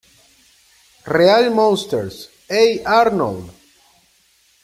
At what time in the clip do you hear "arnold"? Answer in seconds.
2.95-3.53